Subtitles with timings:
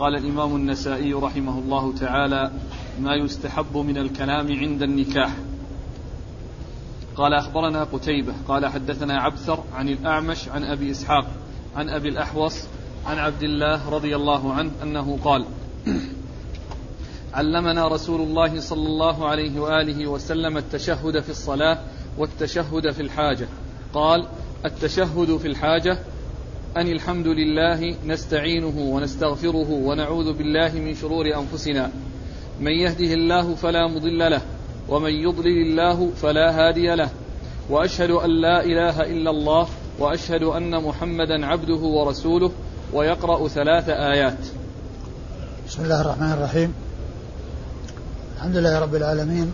[0.00, 2.50] قال الإمام النسائي رحمه الله تعالى
[3.00, 5.36] ما يستحب من الكلام عند النكاح.
[7.16, 8.32] قال أخبرنا قتيبة.
[8.48, 11.26] قال حدثنا عبثر عن الأعمش عن أبي إسحاق
[11.76, 12.54] عن أبي الأحوص
[13.06, 15.44] عن عبد الله رضي الله عنه أنه قال
[17.34, 21.78] علمنا رسول الله صلى الله عليه وآله وسلم التشهد في الصلاة
[22.18, 23.48] والتشهد في الحاجة.
[23.94, 24.26] قال
[24.64, 25.98] التشهد في الحاجة
[26.76, 31.90] أن الحمد لله نستعينه ونستغفره ونعوذ بالله من شرور أنفسنا.
[32.60, 34.42] من يهده الله فلا مضل له
[34.88, 37.10] ومن يضلل الله فلا هادي له.
[37.70, 39.68] وأشهد أن لا إله إلا الله
[39.98, 42.52] وأشهد أن محمدا عبده ورسوله
[42.92, 44.38] ويقرأ ثلاث آيات.
[45.68, 46.74] بسم الله الرحمن الرحيم.
[48.36, 49.52] الحمد لله رب العالمين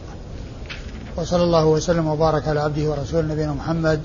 [1.16, 4.00] وصلى الله وسلم وبارك على عبده ورسوله نبينا محمد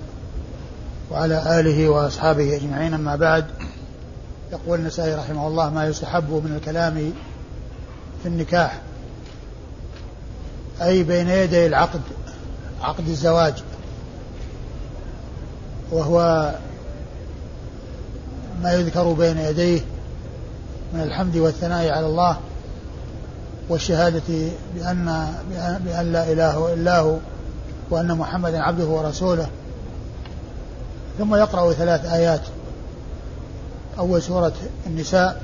[1.12, 2.94] وعلى آله وأصحابه أجمعين.
[2.94, 3.46] أما بعد
[4.52, 7.14] يقول النسائي رحمه الله ما يستحب من الكلام
[8.24, 8.82] في النكاح
[10.82, 12.02] أي بين يدي العقد
[12.82, 13.64] عقد الزواج
[15.92, 16.52] وهو
[18.64, 19.82] ما يذكر بين يديه
[20.94, 22.38] من الحمد والثناء على الله
[23.70, 25.34] والشهادة بأن
[25.86, 27.18] بأن لا إله إلا هو
[27.90, 29.48] وأن محمدا عبده ورسوله
[31.18, 32.42] ثم يقرأ ثلاث آيات.
[34.00, 34.54] أول سورة
[34.88, 35.42] النساء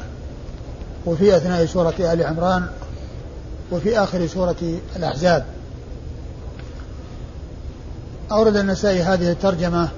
[1.05, 2.67] وفي أثناء سورة آل عمران
[3.71, 4.55] وفي آخر سورة
[4.95, 5.45] الأحزاب.
[8.31, 9.89] أورد النسائي هذه الترجمة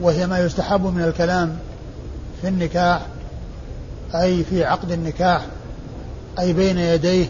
[0.00, 1.58] وهي ما يستحب من الكلام
[2.42, 3.06] في النكاح
[4.14, 5.46] أي في عقد النكاح
[6.38, 7.26] أي بين يديه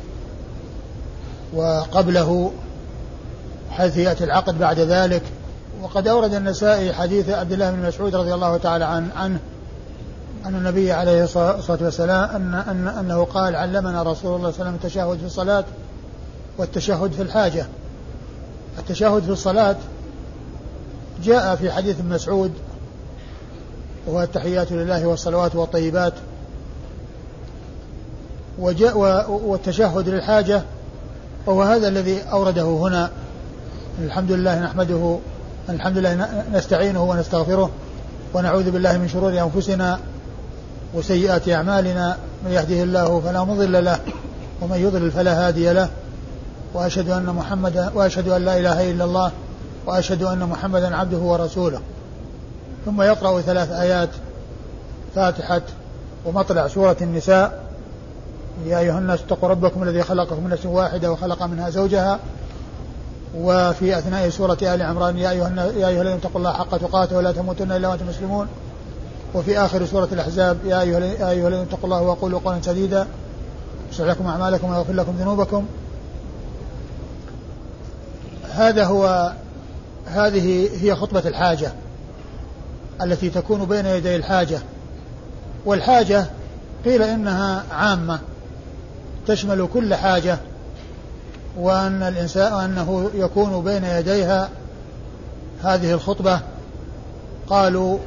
[1.55, 2.53] وقبله
[3.71, 5.23] حيث يأتي العقد بعد ذلك.
[5.83, 9.39] وقد أورد النسائي حديث عبد الله بن مسعود رضي الله تعالى عنه, عنه
[10.47, 14.71] أن النبي عليه الصلاة والسلام أن, أن أنه قال علمنا رسول الله صلى الله عليه
[14.71, 15.65] وسلم التشهد في الصلاة
[16.59, 17.67] والتشهد في الحاجة.
[18.79, 19.77] التشهد في الصلاة
[21.23, 22.53] جاء في حديث مسعود
[24.07, 26.13] وهو التحيات لله والصلوات والطيبات
[28.59, 28.99] وجاء
[29.31, 30.63] والتشهد للحاجة
[31.47, 33.11] وهو هذا الذي أورده هنا.
[33.99, 35.19] الحمد لله نحمده
[35.71, 37.71] الحمد لله نستعينه ونستغفره
[38.35, 39.99] ونعوذ بالله من شرور أنفسنا
[40.95, 42.17] وسيئات أعمالنا.
[42.45, 43.99] من يهده الله فلا مضل له
[44.61, 45.89] ومن يضلل فلا هادي له.
[46.75, 49.33] وأشهد أن محمدا وأشهد أن لا إله إلا الله
[49.87, 51.81] وأشهد أن محمدا عبده ورسوله.
[52.85, 54.09] ثم يقرأ ثلاث آيات
[55.15, 55.63] فاتحة
[56.25, 57.65] ومطلع سورة النساء.
[58.67, 62.19] يا أيها الناس اتقوا ربكم الذي خلقكم من نفس واحدة وخلق منها زوجها.
[63.37, 67.33] وفي أثناء سورة آل عمران يا أيها يا أيها الذين اتقوا الله حق تقاته ولا
[67.33, 68.47] تموتن إلا وأنتم مسلمون.
[69.35, 73.07] وفي آخر سورة الأحزاب يا أيها يا أيها الذين اتقوا الله وقولوا قولا سديدا.
[73.93, 75.67] يصلح لكم أعمالكم ويغفر لكم ذنوبكم.
[78.53, 79.33] هذا هو
[80.07, 81.73] هذه هي خطبة الحاجة
[83.03, 84.59] التي تكون بين يدي الحاجة.
[85.67, 86.27] والحاجة
[86.85, 88.19] قيل إنها عامة
[89.27, 90.39] تشمل كل حاجة.
[91.57, 94.51] وأن الإنسان أنه يكون بين يديها
[95.63, 96.41] هذه الخطبة.
[97.49, 97.99] قالوا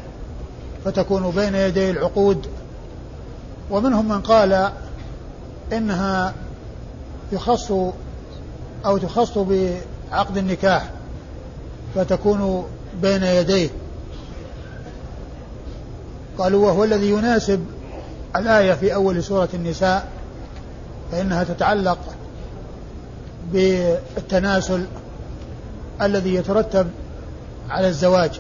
[0.86, 2.48] فتكون بين يدي العقود.
[3.72, 4.72] ومنهم من قال
[5.74, 6.34] إنها
[7.32, 7.72] يخص
[8.86, 10.90] أو تخص بعقد النكاح
[11.96, 12.66] فتكون
[13.02, 13.70] بين يديه.
[16.38, 17.66] قالوا وهو الذي يناسب
[18.36, 20.08] الآية في أول سورة النساء
[21.12, 21.98] فإنها تتعلق
[23.54, 24.86] بالتناسل
[26.02, 26.88] الذي يترتب
[27.70, 28.40] على الزواج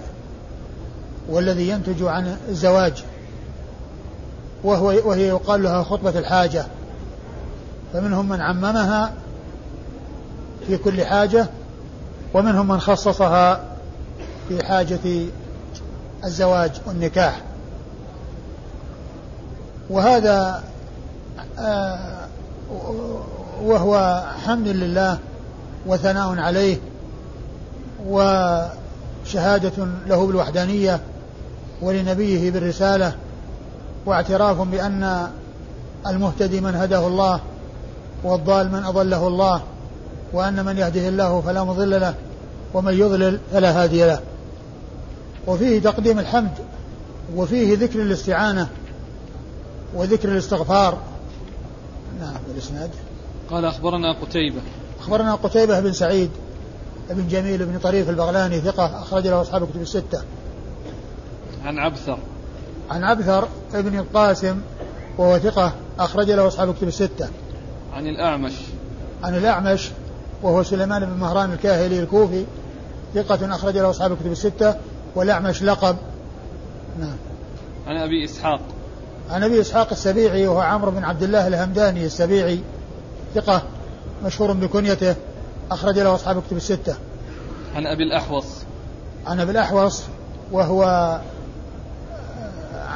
[1.29, 3.03] والذي ينتج عن الزواج
[4.63, 6.65] وهو وهي يقال لها خطبة الحاجة.
[7.93, 9.13] فمنهم من عممها
[10.67, 11.47] في كل حاجة
[12.33, 13.63] ومنهم من خصصها
[14.49, 14.99] في حاجة
[16.23, 17.41] الزواج والنكاح.
[19.89, 20.63] وهذا
[21.59, 22.27] آه
[23.61, 25.19] وهو حمد لله
[25.85, 26.77] وثناء عليه
[28.07, 30.99] وشهادة له بالوحدانية
[31.81, 33.15] ولنبيه بالرسالة
[34.05, 35.27] واعتراف بأن
[36.07, 37.39] المهتدي من هداه الله
[38.23, 39.61] والضال من أضله الله
[40.33, 42.13] وأن من يهده الله فلا مضل له
[42.73, 44.19] ومن يضلل فلا هادي له.
[45.47, 46.51] وفيه تقديم الحمد
[47.35, 48.67] وفيه ذكر الاستعانة
[49.95, 50.97] وذكر الاستغفار.
[52.21, 52.89] نعم الاسناد
[53.51, 54.61] قال أخبرنا قتيبة.
[54.99, 56.29] أخبرنا قتيبة بن سعيد
[57.09, 60.21] بن جميل بن طريف البغلاني ثقة أخرج له أصحاب الكتب الستة.
[61.65, 62.17] عن عبثر.
[62.91, 64.61] عن عبثر ابن القاسم
[65.17, 67.29] وهو ثقة أخرج له أصحاب كتب الستة.
[67.93, 68.53] عن الأعمش.
[69.23, 69.89] عن الأعمش
[70.43, 72.45] وهو سليمان بن مهران الكاهلي الكوفي
[73.15, 74.75] ثقة أخرج له أصحاب الكتب الستة.
[75.15, 75.95] والأعمش لقب.
[76.99, 77.17] نعم.
[77.87, 78.61] عن أبي إسحاق.
[79.29, 82.59] عن أبي إسحاق السبيعي وهو عمرو بن عبد الله الهمداني السبيعي.
[83.35, 83.61] ثقة
[84.25, 85.15] مشهور بكنيته
[85.71, 86.95] أخرج له أصحاب الكتب الستة.
[87.75, 88.45] عن أبي الأحوص.
[89.27, 90.03] عن أبي الأحوص
[90.51, 91.19] وهو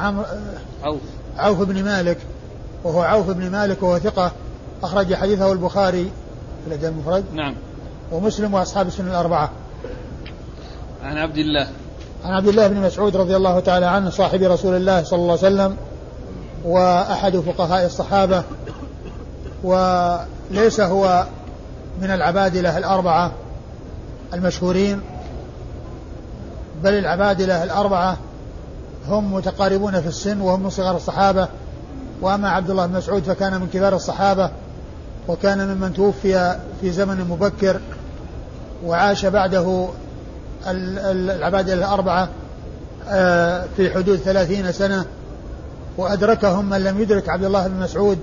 [0.00, 0.24] عمرو
[0.82, 1.00] عوف.
[1.38, 2.18] عوف بن مالك
[2.84, 4.32] وهو عوف بن مالك وهو ثقة
[4.82, 6.10] أخرج حديثه البخاري
[6.64, 7.54] في الأدب المفرد نعم.
[8.12, 9.50] ومسلم وأصحاب السنة الأربعة.
[11.02, 11.68] عن عبد الله.
[12.24, 15.54] عن عبد الله بن مسعود رضي الله تعالى عنه صاحب رسول الله صلى الله عليه
[15.54, 15.76] وسلم
[16.64, 18.44] وأحد فقهاء الصحابة
[19.64, 21.26] وليس هو
[22.00, 23.32] من العبادلة الأربعة
[24.34, 25.00] المشهورين
[26.82, 28.16] بل العبادلة الأربعة
[29.08, 31.48] هم متقاربون في السن وهم من صغار الصحابة.
[32.20, 34.50] وأما عبد الله بن مسعود فكان من كبار الصحابة
[35.28, 37.80] وكان ممن توفي في زمن مبكر
[38.84, 39.88] وعاش بعده
[40.66, 42.28] العبادة الأربعة
[43.08, 45.04] آه، في حدود ثلاثين سنة.
[45.96, 48.18] وأدركهم من لم يدرك عبد الله بن مسعود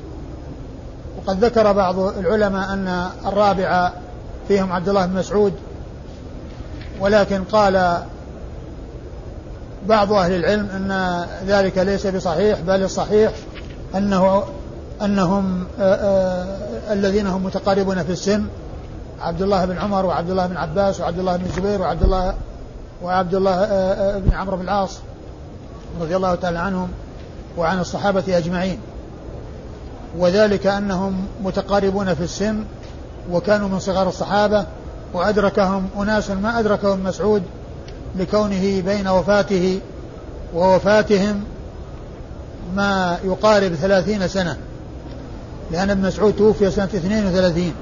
[1.25, 3.91] وقد ذكر بعض العلماء أن الرابع
[4.47, 5.53] فيهم عبد الله بن مسعود
[6.99, 8.03] ولكن قال
[9.87, 13.31] بعض أهل العلم أن ذلك ليس بصحيح بل الصحيح
[13.95, 14.43] أنه
[15.01, 18.45] أنهم آه، آه، الذين هم متقاربون في السن
[19.21, 22.33] عبد الله بن عمر وعبد الله بن عباس وعبد الله بن الزبير وعبد الله
[23.03, 24.99] وعبد الله آه، بن عمرو بن العاص
[26.01, 26.89] رضي الله تعالى عنهم
[27.57, 28.79] وعن الصحابة أجمعين.
[30.17, 32.63] وذلك أنهم متقاربون في السن
[33.31, 34.65] وكانوا من صغار الصحابة
[35.13, 37.43] وأدركهم أناس ما أدركهم مسعود
[38.15, 39.79] لكونه بين وفاته
[40.55, 41.43] ووفاتهم
[42.75, 44.57] ما يقارب ثلاثين سنة
[45.71, 47.73] لأن ابن مسعود توفي سنة اثنين وثلاثين.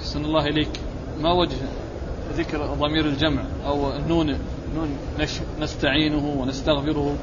[0.00, 0.80] أحسن الله إليك.
[1.20, 1.56] ما وجه
[2.36, 4.38] ذكر ضمير الجمع أو نون
[4.74, 4.88] نون
[5.60, 7.16] نستعينه ونستغفره.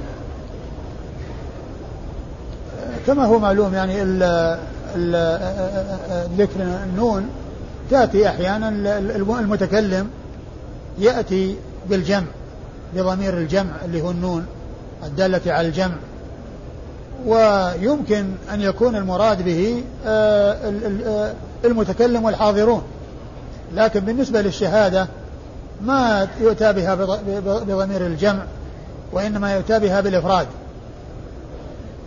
[3.08, 4.02] كما هو معلوم يعني
[6.38, 7.30] ذكر النون
[7.92, 8.70] تأتي أحيانا
[9.40, 10.10] المتكلم
[11.00, 11.56] يأتي
[11.90, 12.28] بالجمع
[12.96, 14.46] بضمير الجمع اللي هو النون
[15.04, 15.96] الدالة على الجمع.
[17.26, 20.58] ويمكن أن يكون المراد به آه،
[21.06, 21.34] آه،
[21.66, 22.84] المتكلم والحاضرون.
[23.74, 25.08] لكن بالنسبة للشهادة
[25.82, 26.96] ما يؤتى بها
[27.40, 28.44] بضمير الجمع
[29.14, 30.48] وإنما يؤتى بها بالإفراد.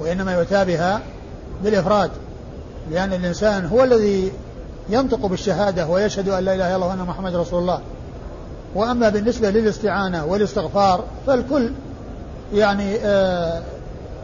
[0.01, 1.01] وإنما يؤتى بها
[1.65, 2.11] بالإفراد
[2.91, 4.33] لأن الإنسان هو الذي
[4.89, 7.81] ينطق بالشهادة ويشهد أن لا إله إلا الله وأن محمد رسول الله.
[8.75, 11.73] وأما بالنسبة للاستعانة والاستغفار فالكل
[12.55, 13.63] يعني آآ آه،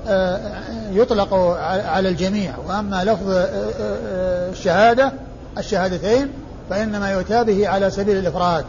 [0.07, 1.35] آآ آه، يطلق
[1.87, 2.55] على الجميع.
[2.69, 5.13] وأما لفظ آه، الشهادة
[5.59, 6.29] الشهادتين
[6.71, 8.65] فإنما يؤتى به على سبيل الإفراد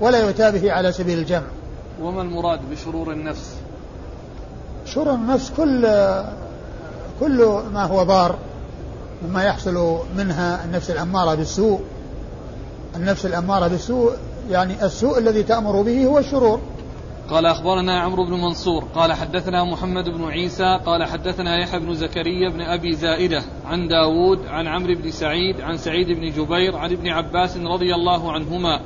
[0.00, 1.46] ولا يؤتى به على سبيل الجمع.
[2.02, 3.50] وما المراد بشرور النفس؟
[4.86, 5.86] شرور النفس كل
[7.20, 8.38] كل ما هو ضار
[9.22, 11.80] مما يحصل منها النفس الأمارة بالسوء.
[12.96, 14.12] النفس الأمارة بالسوء
[14.50, 16.60] يعني السوء الذي تأمر به هو الشرور.
[17.30, 22.50] قال أخبرنا عمرو بن منصور قال حدثنا محمد بن عيسى قال حدثنا يحيى بن زكريا
[22.50, 27.08] بن أبي زائدة عن داود عن عمرو بن سعيد عن سعيد بن جبير عن ابن
[27.08, 28.80] عباس رضي الله عنهما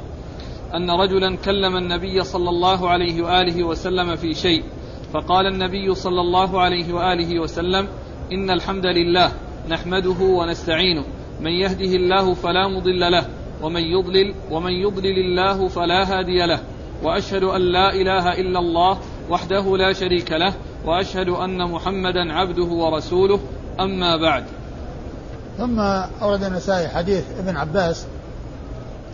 [0.75, 4.65] أن رجلا كلم النبي صلى الله عليه وآله وسلم في شيء
[5.13, 7.89] فقال النبي صلى الله عليه وآله وسلم
[8.33, 9.33] إن الحمد لله
[9.69, 11.05] نحمده ونستعينه.
[11.41, 13.25] من يهده الله فلا مضل له
[13.63, 16.61] ومن يضلل ومن يضلل الله فلا هادي له.
[17.03, 18.99] وأشهد أن لا إله إلا الله
[19.31, 20.55] وحده لا شريك له
[20.85, 23.41] وأشهد أن محمدا عبده ورسوله.
[23.81, 24.45] أما بعد.
[25.59, 25.81] ثم
[26.23, 28.07] أورد النسائي حديث ابن عباس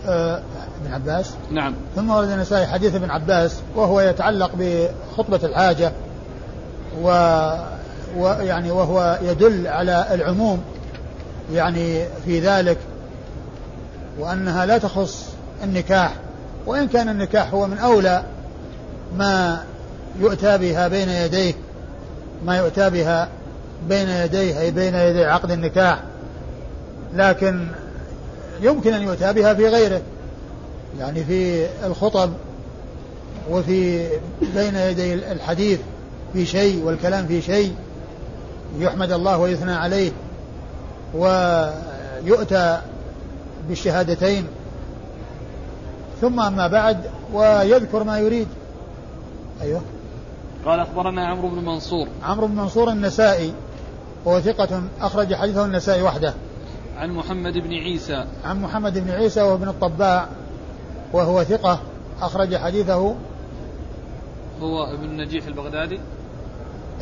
[0.07, 0.43] آه
[0.83, 1.35] ابن عباس.
[1.51, 1.75] نعم.
[1.97, 5.93] ثم ورد النسائي حديث ابن عباس وهو يتعلق بخطبة الحاجة
[7.03, 7.09] و
[8.17, 10.63] ويعني وهو يدل على العموم
[11.53, 12.79] يعني في ذلك
[14.19, 15.29] وأنها لا تخص
[15.65, 16.15] النكاح
[16.67, 18.25] وإن كان النكاح هو من أولى
[19.17, 19.65] ما
[20.21, 21.55] يؤتى بها بين يديه
[22.47, 23.29] ما يؤتى بها
[23.89, 25.99] بين يديه أي بين يدي عقد النكاح
[27.15, 27.67] لكن
[28.61, 30.01] يمكن أن يؤتى بها في غيره
[30.99, 32.33] يعني في الخطب
[33.51, 34.09] وفي
[34.55, 35.79] بين يدي الحديث
[36.33, 37.75] في شيء والكلام في شيء.
[38.79, 40.13] يحمد الله ويثنى عليه
[41.15, 42.81] ويؤتى
[43.69, 44.47] بالشهادتين.
[46.21, 46.99] ثم أما بعد
[47.33, 48.49] ويذكر ما يريد.
[49.63, 49.81] أيوه.
[50.67, 52.09] قال أخبرنا عمرو بن منصور.
[52.23, 53.53] عمرو بن منصور النسائي
[54.25, 56.35] وهو ثقة أخرج حديثه النسائي وحده.
[56.97, 58.25] عن محمد بن عيسى.
[58.45, 60.29] عن محمد بن عيسى وهو ابن الطباع
[61.13, 61.81] وهو ثقة
[62.21, 63.15] أخرج حديثه.
[64.63, 66.01] هو ابن النجيح البغدادي.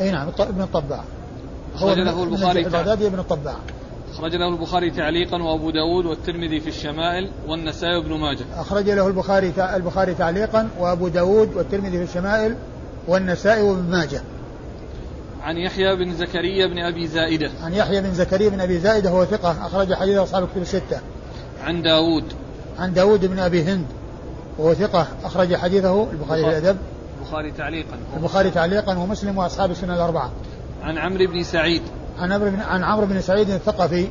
[0.00, 1.04] أي نعم ابن الطباع.
[1.74, 3.56] أخرج له البخاري البغدادي ابن الطباع.
[4.12, 8.44] أخرج له البخاري تعليقا وأبو داود والترمذي في الشمائل والنسائي وابن ماجه.
[8.56, 12.56] أخرج له البخاري البخاري تعليقا وأبو داود والترمذي في الشمائل
[13.08, 14.22] والنسائي وابن ماجه.
[15.42, 17.50] عن يحيى بن زكريا بن أبي زائدة.
[17.62, 21.00] عن يحيى بن زكريا بن أبي زائدة هو ثقة أخرج حديث أصحاب الكتب الستة.
[21.64, 22.24] عن داود.
[22.78, 23.86] عن داود بن أبي هند
[24.58, 26.76] وهو ثقة أخرج حديثه البخاري في الأدب.
[27.20, 27.98] البخاري تعليقا.
[28.16, 30.30] البخاري تعليقا ومسلم وأصحاب السنة الأربعة.
[30.82, 31.82] عن عمرو بن سعيد.
[32.18, 34.08] عن عمرو بن عن عمرو بن سعيد الثقفي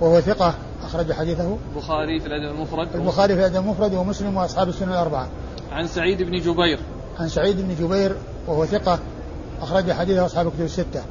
[0.00, 0.54] وهو ثقة
[0.84, 1.56] أخرج حديثه.
[1.74, 2.88] البخاري في الأدب المفرد.
[2.94, 5.28] البخاري في الأدب المفرد ومسلم وأصحاب السنة الأربعة.
[5.72, 6.78] عن سعيد بن جبير.
[7.20, 8.16] عن سعيد بن جبير
[8.46, 8.98] وهو ثقة
[9.62, 11.02] أخرج حديثه أصحاب الكتب الستة.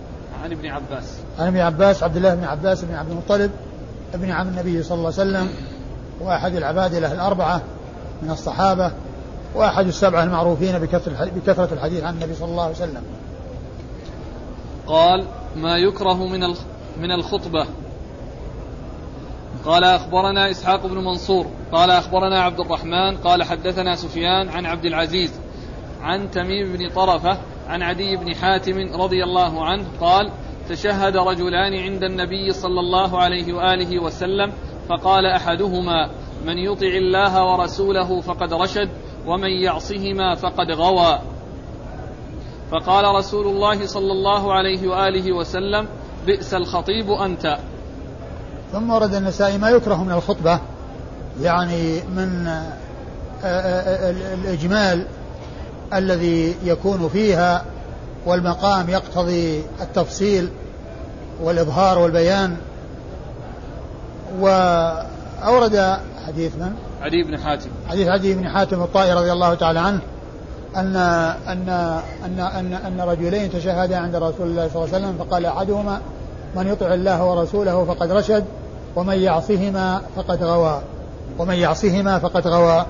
[0.44, 1.04] عن ابن عباس.
[1.40, 3.52] عن ابن عباس عبد الله بن عباس بن عبد المطلب
[4.14, 5.50] ابن عم النبي صلى الله عليه وسلم
[6.22, 7.62] وأحد العبادلة الأربعة
[8.22, 8.92] من الصحابة
[9.56, 13.04] وأحد السبعة المعروفين بكثرة الحديث عن النبي صلى الله عليه وسلم.
[14.90, 16.40] قال ما يكره من
[16.98, 17.68] من الخطبة.
[19.66, 25.40] قال أخبرنا إسحاق بن منصور قال أخبرنا عبد الرحمن قال حدثنا سفيان عن عبد العزيز
[26.02, 30.32] عن تميم بن طرفة عن عدي بن حاتم رضي الله عنه قال
[30.70, 34.54] تشهد رجلان عند النبي صلى الله عليه وآله وسلم
[34.90, 36.10] فقال أحدهما
[36.46, 38.90] من يطع الله ورسوله فقد رشد
[39.28, 41.20] ومن يعصهما فقد غوى.
[42.72, 45.88] فقال رسول الله صلى الله عليه وآله وسلم
[46.26, 47.58] بئس الخطيب أنت.
[48.72, 50.60] ثم ورد النسائي ما يكره من الخطبة
[51.42, 52.74] يعني من آه،
[53.44, 55.06] آه، آه، الإجمال
[55.94, 57.66] الذي يكون فيها
[58.26, 60.50] والمقام يقتضي التفصيل
[61.42, 62.58] والإظهار والبيان.
[64.40, 67.70] وأورد حديث من؟ عدي بن حاتم.
[67.90, 70.00] حديث عدي بن حاتم الطائي رضي الله تعالى عنه.
[70.76, 70.96] أن
[71.48, 71.70] أن
[72.26, 76.00] أن أن أن رجلين تشهدا عند رسول الله صلى الله عليه وسلم فقال أحدهما
[76.56, 78.46] من يطع الله ورسوله فقد رشد
[78.96, 80.82] ومن يعصهما فقد غوى.
[81.40, 82.86] ومن يعصهما فقد غوى.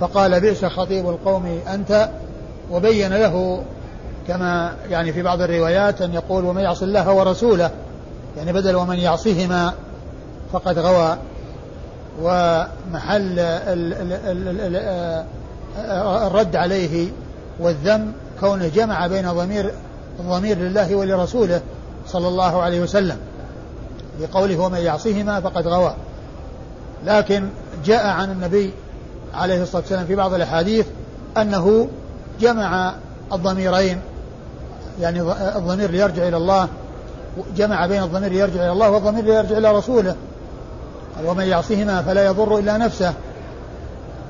[0.00, 2.08] فقال بئس خطيب القوم أنت؟
[2.70, 3.62] وبين له
[4.28, 7.70] كما يعني في بعض الروايات أن يقول ومن يعص الله ورسوله
[8.36, 9.72] يعني بدل ومن يعصهما
[10.52, 11.16] فقد غوى.
[12.22, 13.38] ومحل
[16.26, 17.08] الرد عليه
[17.60, 19.70] والذم كونه جمع بين ضمير
[20.20, 21.60] الضمير لله ولرسوله
[22.08, 23.16] صلى الله عليه وسلم
[24.20, 25.94] بقوله ومن يعصهما فقد غوى
[27.06, 27.48] لكن
[27.84, 28.72] جاء عن النبي
[29.34, 30.86] عليه الصلاة والسلام في بعض الأحاديث
[31.36, 31.88] أنه
[32.40, 32.94] جمع
[33.32, 34.00] الضميرين
[35.00, 35.20] يعني
[35.56, 36.68] الضمير ليرجع إلى الله
[37.56, 40.16] جمع بين الضمير يرجع إلى الله والضمير يرجع إلى رسوله.
[41.24, 43.14] ومن يعصهما فلا يضر إلا نفسه.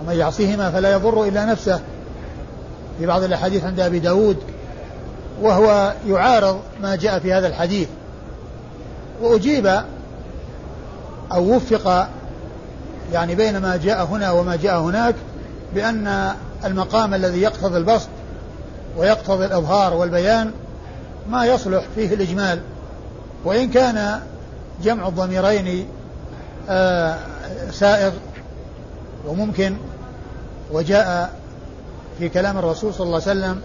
[0.02, 1.80] ومن يعصهما فلا يضر إلا نفسه.
[2.99, 4.37] في بعض الأحاديث عند أبي داود
[5.42, 7.88] وهو يعارض ما جاء في هذا الحديث.
[9.23, 9.82] وأجيب
[11.32, 12.09] أو وفق
[13.12, 15.14] يعني بين ما جاء هنا وما جاء هناك
[15.75, 16.32] بأن
[16.64, 18.09] المقام الذي يقتضي البسط
[18.97, 20.50] ويقتضي الإظهار والبيان
[21.30, 22.61] ما يصلح فيه الإجمال.
[23.44, 24.21] وإن كان
[24.82, 25.87] جمع الضميرين
[26.68, 27.16] آه
[27.71, 28.12] سائغ
[29.26, 29.76] وممكن
[30.72, 31.32] وجاء
[32.18, 33.60] في كلام الرسول صلى الله عليه وسلم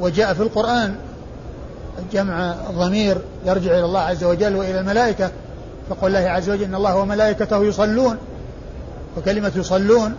[0.00, 0.96] وجاء في القرآن
[2.12, 5.30] جمع الضمير يرجع إلى الله عز وجل وإلى الملائكة
[5.90, 8.16] فقول الله عز وجل إن الله وملائكته يصلون
[9.16, 10.14] وكلمة يصلون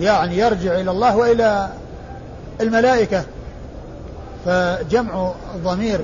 [0.00, 1.68] يعني يرجع إلى الله وإلى
[2.60, 3.24] الملائكة
[4.46, 6.00] فجمع الضمير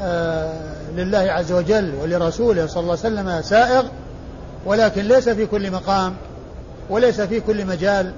[0.00, 0.52] آه
[0.96, 3.84] لله عز وجل ولرسوله صلى الله عليه وسلم سائغ
[4.66, 6.14] ولكن ليس في كل مقام.
[6.90, 8.12] وليس في كل مجال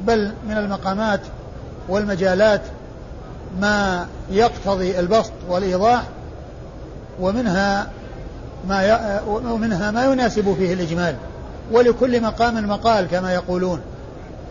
[0.00, 1.20] بل من المقامات
[1.88, 2.62] والمجالات
[3.60, 6.02] ما يقتضي البسط والإيضاح
[7.20, 7.90] ومنها
[8.68, 11.16] ما ومنها ما يناسب فيه الإجمال.
[11.72, 13.80] ولكل مقام مقال كما يقولون.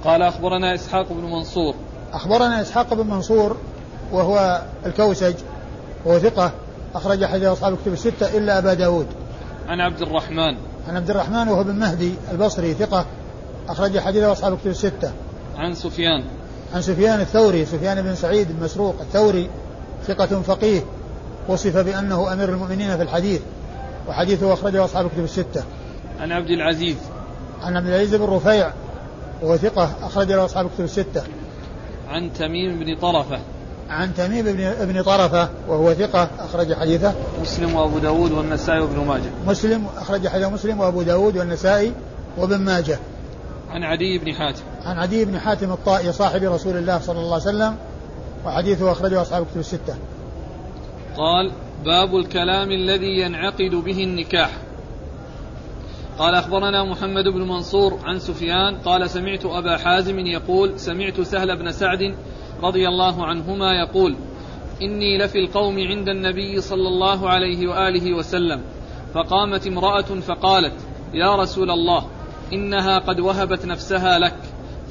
[0.03, 1.75] قال أخبرنا إسحاق بن منصور.
[2.13, 3.58] أخبرنا إسحاق بن منصور
[4.12, 5.34] وهو الكوسج
[6.05, 6.51] وهو ثقة
[6.96, 9.08] أخرج حديث أصحاب الكتب الستة إلا أبا داود.
[9.67, 10.58] عن عبد الرحمن.
[10.88, 13.05] عن عبد الرحمن وهو بن مهدي البصري ثقة.
[13.70, 15.12] أخرج حديث أصحاب الكتب الستة.
[15.58, 16.24] عن سفيان.
[16.74, 19.50] عن سفيان الثوري سفيان بن سعيد المسروق الثوري
[20.08, 20.82] ثقة فقيه
[21.48, 23.41] وصف بأنه أمير المؤمنين في الحديث
[24.08, 25.63] وحديثه أخرجه أصحاب الكتب الستة.
[26.20, 26.96] عن عبد العزيز.
[27.62, 28.72] عن عبد العزيز بن رفيع
[29.41, 31.24] وهو ثقة أخرج له أصحاب الكتب الستة.
[32.10, 33.39] عن تميم بن طرفة.
[33.89, 37.13] عن تميم بن ابن طرفة وهو ثقة أخرج حديثه.
[37.41, 39.29] مسلم وأبو داود والنسائي وابن ماجه.
[39.48, 41.93] مسلم أخرج حديث مسلم وأبو داود والنسائي
[42.38, 43.00] وابن ماجه.
[43.74, 44.63] عن عدي بن حاتم.
[44.86, 47.77] عن عدي بن حاتم الطائي صاحب رسول الله صلى الله عليه وسلم
[48.46, 49.96] وحديثه أخرجه أصحاب كتب الستة.
[51.18, 51.51] قال
[51.86, 54.51] باب الكلام الذي ينعقد به النكاح.
[56.20, 61.72] قال أخبرنا محمد بن منصور عن سفيان قال سمعت أبا حازم يقول سمعت سهل بن
[61.72, 62.15] سعد
[62.63, 64.15] رضي الله عنهما يقول
[64.82, 68.62] إني لفي القوم عند النبي صلى الله عليه وآله وسلم
[69.13, 70.74] فقامت امرأة فقالت
[71.13, 72.08] يا رسول الله
[72.53, 74.36] إنها قد وهبت نفسها لك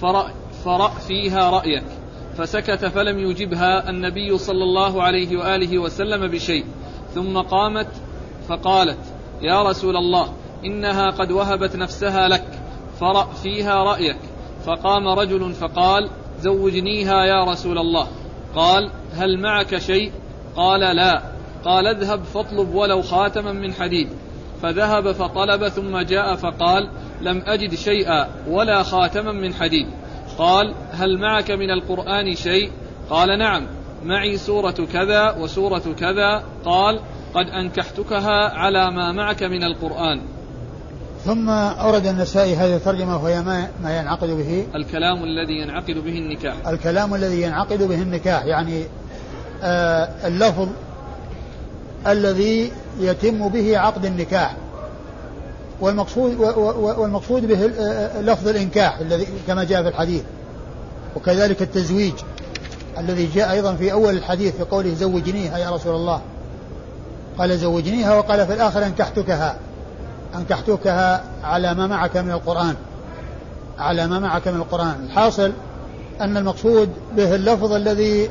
[0.00, 0.33] فرأ,
[0.64, 1.85] فرأ فيها رأيك.
[2.37, 6.64] فسكت فلم يجبها النبي صلى الله عليه وآله وسلم بشيء.
[7.14, 7.88] ثم قامت
[8.49, 8.99] فقالت
[9.42, 10.33] يا رسول الله
[10.64, 12.45] إنها قد وهبت نفسها لك
[13.00, 14.19] فرأ فيها رأيك.
[14.66, 18.09] فقام رجل فقال زوجنيها يا رسول الله.
[18.57, 20.12] قال هل معك شيء؟
[20.57, 21.23] قال لا.
[21.64, 24.09] قال اذهب فاطلب ولو خاتما من حديد.
[24.62, 26.88] فذهب فطلب ثم جاء فقال
[27.23, 29.87] لم أجد شيئا ولا خاتما من حديد.
[30.38, 32.71] قال هل معك من القرآن شيء؟
[33.11, 33.67] قال نعم.
[34.05, 36.45] معي سورة كذا وسورة كذا.
[36.64, 37.00] قال
[37.35, 40.21] قد أنكحتكها على ما معك من القرآن.
[41.25, 44.67] ثم أورد النسائي هذه الترجمة وهي ما, ما ينعقد به.
[44.75, 46.55] الكلام الذي ينعقد به النكاح.
[46.67, 48.85] الكلام الذي ينعقد به النكاح يعني
[49.62, 50.69] آه اللفظ
[52.07, 54.57] الذي يتم به عقد النكاح.
[55.83, 56.35] والمقصود
[56.99, 57.67] والمقصود به
[58.21, 60.23] لفظ الإنكاح الذي كما جاء في الحديث.
[61.17, 62.12] وكذلك التزويج
[62.99, 66.21] الذي جاء أيضا في أول الحديث في قوله زوجنيها يا رسول الله.
[67.39, 69.57] قال زوجنيها وقال في الآخر أنكحتكها.
[70.35, 72.75] أنكحتكها على ما معك من القرآن.
[73.79, 75.05] على ما معك من القرآن.
[75.05, 75.53] الحاصل
[76.21, 78.31] أن المقصود به اللفظ الذي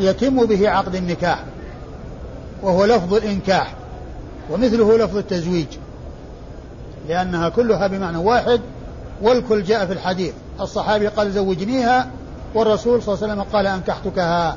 [0.00, 1.44] يتم به عقد النكاح
[2.62, 3.74] وهو لفظ الإنكاح
[4.50, 5.66] ومثله لفظ التزويج.
[7.08, 8.60] لأنها كلها بمعنى واحد
[9.22, 10.34] والكل جاء في الحديث.
[10.60, 12.10] الصحابي قال زوجنيها
[12.54, 14.56] والرسول صلى الله عليه وسلم قال أنكحتكها.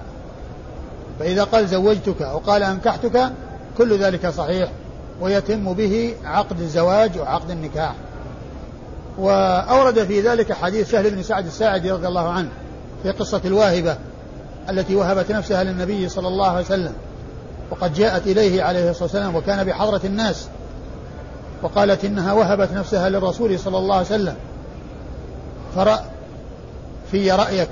[1.19, 3.31] فإذا قال زوجتك وقال أنكحتك
[3.77, 4.69] كل ذلك صحيح
[5.21, 7.93] ويتم به عقد الزواج وعقد النكاح.
[9.17, 12.49] وأورد في ذلك حديث سهل بن سعد الساعدي رضي الله عنه
[13.03, 13.97] في قصة الواهبة
[14.69, 16.93] التي وهبت نفسها للنبي صلى الله عليه وسلم
[17.71, 20.47] وقد جاءت إليه عليه الصلاة والسلام وكان بحضرة الناس.
[21.65, 24.35] وقالت إنها وهبت نفسها للرسول صلى الله عليه وسلم.
[25.75, 25.99] فرأ
[27.11, 27.69] في رأيك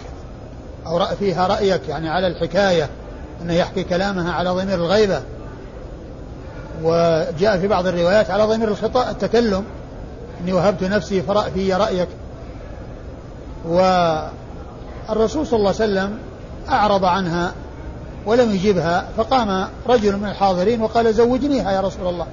[0.88, 2.90] أو رأى فيها رأيك يعني على الحكاية
[3.42, 5.22] أنه يحكي كلامها على ضمير الغيبة.
[6.84, 9.64] وجاء في بعض الروايات على ضمير الخطأ التكلم.
[10.42, 12.08] إني وهبت نفسي فرأ في رأيك.
[13.66, 16.18] والرسول صلى الله عليه وسلم
[16.70, 17.52] أعرض عنها
[18.26, 22.28] ولم يجبها فقام رجل من الحاضرين وقال زوجنيها يا رسول الله.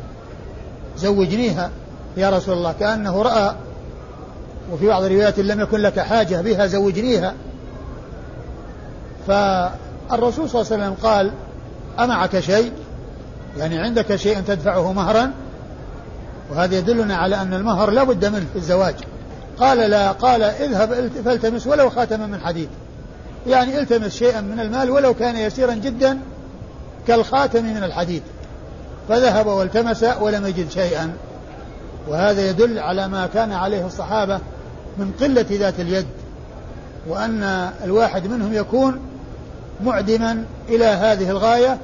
[0.96, 1.70] زوجنيها.
[2.16, 3.54] يا رسول الله كأنه رأى
[4.72, 7.34] وفي بعض الروايات لم يكن لك حاجة بها زوجنيها.
[9.26, 11.32] فالرسول صلى الله عليه وسلم قال
[11.98, 12.72] أمعك شيء؟
[13.58, 15.30] يعني عندك شيء تدفعه مهرا؟
[16.50, 18.94] وهذا يدلنا على أن المهر لا بد منه في الزواج.
[19.58, 22.68] قال لا قال اذهب فالتمس ولو خاتما من حديد.
[23.46, 26.18] يعني التمس شيئا من المال ولو كان يسيرا جدا
[27.06, 28.22] كالخاتم من الحديد.
[29.08, 31.12] فذهب والتمس ولم يجد شيئا.
[32.08, 34.38] وهذا يدل على ما كان عليه الصحابة
[34.98, 36.06] من قلة ذات اليد
[37.08, 39.00] وأن الواحد منهم يكون
[39.84, 41.78] معدما إلى هذه الغاية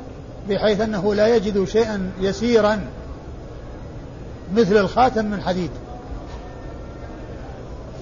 [0.48, 2.80] بحيث أنه لا يجد شيئا يسيرا
[4.54, 5.70] مثل الخاتم من حديد.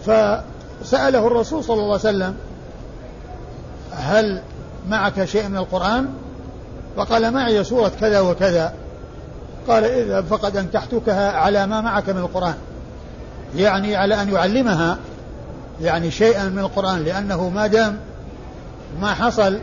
[0.02, 2.36] فسأله الرسول صلى الله عليه وسلم
[3.92, 4.42] هل
[4.88, 6.08] معك شيء من القرآن؟
[6.96, 8.72] فقال معي سورة كذا وكذا.
[9.68, 12.54] قال اذهب فقد أنكحتكها على ما معك من القرآن.
[13.56, 14.98] يعني على أن يعلمها
[15.80, 17.98] يعني شيئا من القرآن لأنه ما دام
[19.00, 19.58] ما حصل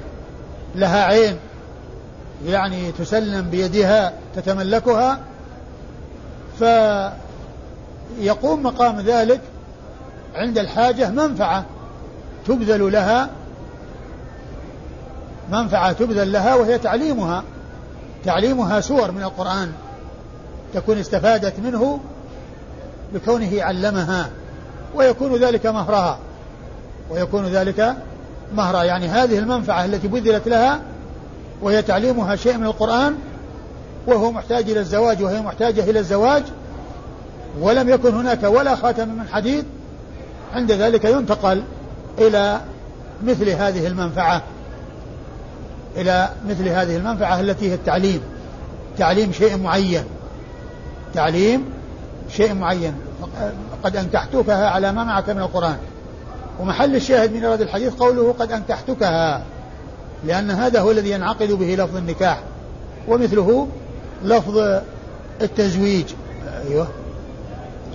[0.75, 1.37] لها عين
[2.45, 5.19] يعني تسلم بيدها تتملكها
[8.19, 9.41] فيقوم مقام ذلك
[10.35, 11.65] عند الحاجة منفعة
[12.47, 13.29] تبذل لها
[15.51, 17.43] منفعة تبذل لها وهي تعليمها
[18.25, 19.71] تعليمها سور من القرآن.
[20.73, 21.99] تكون استفادت منه
[23.13, 24.29] بكونه علمها
[24.95, 26.19] ويكون ذلك مهرها
[27.09, 27.95] ويكون ذلك
[28.55, 28.83] مهرها.
[28.83, 30.79] يعني هذه المنفعة التي بذلت لها
[31.61, 33.15] وهي تعليمها شيء من القرآن
[34.07, 36.43] وهو محتاج إلى الزواج وهي محتاجة إلى الزواج
[37.59, 39.65] ولم يكن هناك ولا خاتم من حديد
[40.53, 41.63] عند ذلك ينتقل
[42.17, 42.61] إلى
[43.23, 44.41] مثل هذه المنفعة
[45.97, 48.21] إلى مثل هذه المنفعة التي هي التعليم
[48.97, 50.03] تعليم شيء معين.
[51.13, 51.65] تعليم
[52.29, 52.93] شيء معين.
[53.83, 55.77] قد أنكحتكها على ما معك من القرآن.
[56.59, 59.43] ومحل الشاهد من هذا الحديث قوله قد أنكحتكها
[60.25, 62.39] لأن هذا هو الذي ينعقد به لفظ النكاح.
[63.07, 63.67] ومثله
[64.23, 64.81] لفظ
[65.41, 66.05] التزويج.
[66.67, 66.87] أيوه.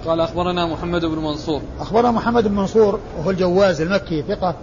[0.06, 1.60] قال أخبرنا محمد بن منصور.
[1.80, 4.54] أخبرنا محمد بن منصور وهو الجواز المكي ثقة.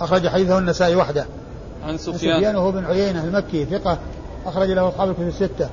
[0.00, 1.26] أخرج حديثه النسائي وحده.
[1.86, 2.56] عن سفيان سفيان.
[2.56, 3.98] وهو بن عيينة المكي ثقة.
[4.46, 5.68] أخرج له أصحاب الكتب الستة.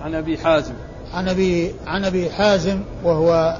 [0.00, 0.74] عن أبي حازم.
[1.14, 3.56] عن أبي عن أبي حازم وهو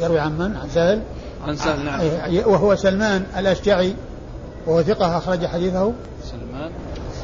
[0.00, 1.02] يروي عن من؟ عن سهل؟
[1.46, 2.00] عن سهل نعم.
[2.46, 3.94] وهو سلمان الأشجعي
[4.66, 5.92] وهو ثقة أخرج حديثه.
[6.24, 6.70] سلمان.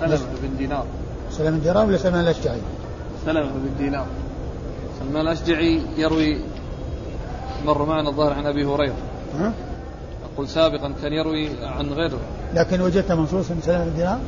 [0.01, 0.85] سلمة بن دينار.
[1.31, 2.61] سلمان بن دينار ولا سلمان الأشجعي؟
[3.27, 4.07] سلمة بن دينار.
[5.01, 6.41] سلمان الأشجعي يروي
[7.67, 8.95] مر معنا الظاهر عن أبي هريرة.
[9.39, 9.53] ها؟
[10.35, 12.19] أقول سابقا كان يروي عن غيره.
[12.55, 14.19] لكن وجدت منصوص من سلمة بن دينار؟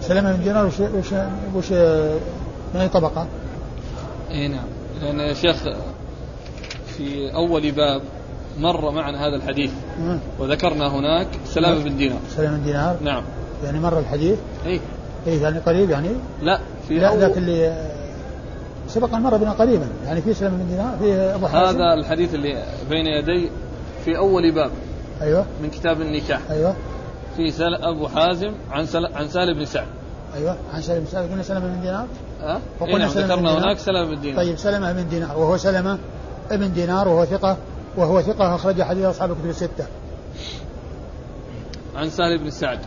[0.00, 1.12] سلمة بن دينار وش وش
[1.54, 1.72] وش
[2.74, 3.26] من أي طبقة؟
[4.30, 4.66] اي نعم.
[5.02, 5.56] لأن يا شيخ
[6.86, 8.02] في أول باب
[8.58, 9.70] مر معنا هذا الحديث؟
[10.38, 12.18] وذكرنا هناك سلامة بن دينار.
[12.36, 12.96] سلمة بن دينار.
[13.02, 13.22] نعم.
[13.64, 14.80] يعني مر الحديث؟ اي
[15.26, 16.08] اي يعني قريب يعني؟
[16.42, 17.90] لا في لا لكن اللي
[18.88, 19.88] سبق أن مر بنا قريبا.
[20.06, 21.78] يعني في سلمة بن دينار في أبو حازم.
[21.78, 23.50] هذا الحديث اللي بين يدي
[24.04, 24.70] في أول باب.
[25.22, 25.46] أيوه.
[25.62, 26.40] من كتاب النكاح.
[26.50, 26.74] أيوه.
[27.36, 27.74] في سل...
[27.74, 29.06] أبو حازم عن سل...
[29.14, 29.86] عن سالم بن سعد.
[30.36, 30.56] أيوه.
[30.74, 31.30] عن سلمة بن سعد.
[31.30, 32.06] قلنا سلمة بن دينار.
[32.44, 33.64] أه؟ وقلنا إيه نعم سلمة ذكرنا دينار.
[33.64, 34.36] هناك سلمة بن دينار.
[34.44, 35.38] طيب سلمة بن دينار.
[35.38, 35.98] وهو سلمة
[36.50, 37.56] بن دينار وهو ثقة
[37.96, 39.86] وهو ثقة أخرج حديث أصحاب الكتب الستة.
[41.96, 42.78] عن سهل بن سعد.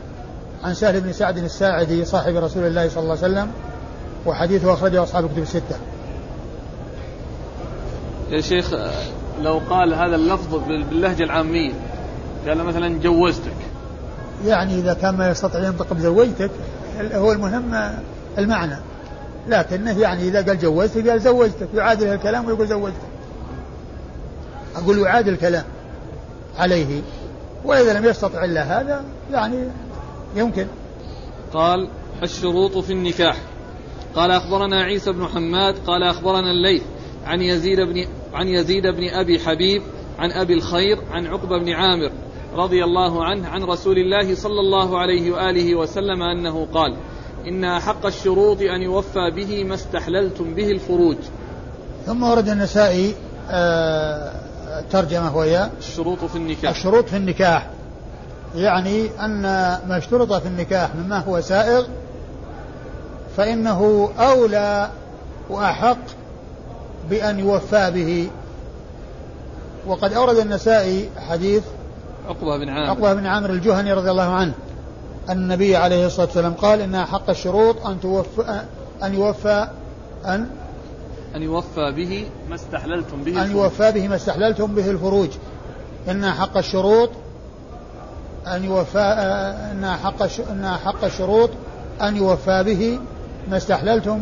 [0.64, 3.52] عن سهل بن سعد الساعدي صاحب رسول الله صلى الله عليه وسلم
[4.26, 5.76] وحديثه أخرجه أصحاب الكتب الستة.
[8.30, 8.74] يا شيخ
[9.42, 11.74] لو قال هذا اللفظ بال- باللهجة العامية
[12.48, 13.56] قال مثلا جوزتك.
[14.46, 16.52] يعني إذا كان ما يستطيع ينطق بزوجتك
[17.14, 17.94] هو المهم
[18.38, 18.78] المعنى.
[19.48, 23.08] لكنه يعني إذا قال جوزتك قال زوجتك يعادل الكلام ويقول زوجتك.
[24.76, 25.64] أقول يعادل الكلام
[26.58, 27.02] عليه
[27.66, 29.68] وإذا لم يستطع إلا هذا يعني
[30.36, 30.68] يمكن.
[31.54, 31.90] قال
[32.24, 33.38] الشروط في النكاح.
[34.16, 36.84] قال أخبرنا عيسى بن حماد قال أخبرنا الليث
[37.26, 39.82] عن يزيد بن عن يزيد بن أبي حبيب
[40.20, 42.12] عن أبي الخير عن عقبة بن عامر
[42.56, 46.98] رضي الله عنه عن رسول الله صلى الله عليه وآله وسلم أنه قال
[47.48, 51.18] إن أحق الشروط أن يوفى به ما استحللتم به الفروج
[52.06, 53.16] ثم ورد النسائي
[53.50, 54.32] آه،
[54.92, 56.72] ترجمة وهي الشروط في النكاح.
[56.72, 57.68] الشروط في النكاح.
[58.56, 59.42] يعني أن
[59.88, 61.86] ما اشترط في النكاح مما هو سائغ
[63.38, 64.90] فإنه أولى
[65.50, 65.98] وأحق
[67.10, 68.30] بأن يوفى به.
[69.88, 71.64] وقد أورد النسائي حديث
[72.28, 72.90] عقبة بن عامر.
[72.90, 74.54] عقبة بن عامر الجهني رضي الله عنه.
[75.30, 78.62] أن النبي عليه الصلاة والسلام قال إن حق الشروط أن توفى
[79.04, 79.68] أن يوفى
[80.26, 80.48] أن
[81.36, 83.64] أن يوفى به ما استحللتم به أن الفروج.
[83.64, 85.30] يوفى به ما استحللتم به الفروج
[86.10, 87.10] إن حق الشروط
[88.48, 89.00] أن يوفى
[89.72, 91.50] إن حق إن حق الشروط
[92.02, 93.00] أن يوفى به
[93.50, 94.22] ما استحللتم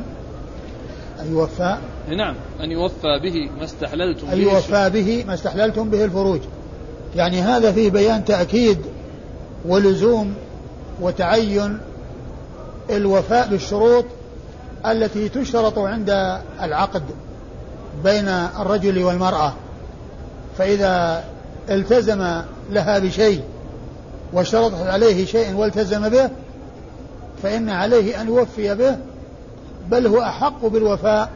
[1.22, 1.78] أن يوفى
[2.10, 6.40] نعم أن يوفى به ما استحللتم أن يوفى به ما استحللتم به الفروج
[7.16, 8.78] يعني هذا فيه بيان تأكيد
[9.66, 10.34] ولزوم
[11.02, 11.80] وتعين
[12.90, 14.06] الوفاء بالشروط
[14.86, 17.04] التي تشترط عند العقد
[18.04, 19.54] بين الرجل والمرأة.
[20.58, 21.24] فإذا
[21.70, 23.44] التزم لها بشيء
[24.34, 26.30] واشترطت عليه شيء والتزم به
[27.44, 28.98] فإن عليه أن يوفي به
[29.90, 31.30] بل هو أحق بالوفاء.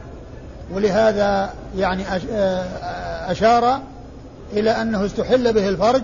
[0.74, 3.80] ولهذا يعني آه، أشار
[4.52, 6.02] إلى أنه استحل به الفرج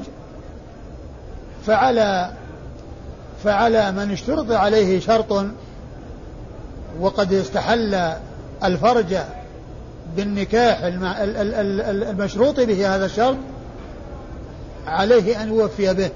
[1.67, 2.31] فعلى
[3.47, 5.47] فعلى من اشترط عليه شرط
[7.01, 8.13] وقد استحل
[8.65, 9.17] الفرج
[10.17, 13.37] بالنكاح الم- ال- ال- ال- ال- المشروط به هذا الشرط
[14.87, 16.11] عليه أن يوفي به.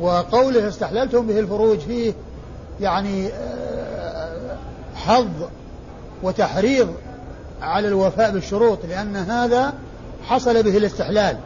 [0.00, 2.12] وقوله استحللتم به الفروج فيه
[2.80, 4.56] يعني آه،
[4.94, 5.26] حظ
[6.22, 6.94] وتحريض
[7.62, 9.72] على الوفاء بالشروط لأن هذا
[10.28, 11.36] حصل به الاستحلال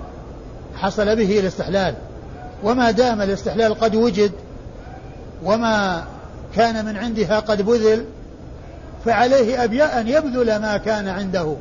[0.77, 1.94] حصل به الاستحلال.
[2.62, 4.33] وما دام الاستحلال قد وجد
[5.44, 6.05] وما
[6.57, 8.05] كان من عندها قد بذل
[9.05, 11.55] فعليه أبي- أن يبذل ما كان عنده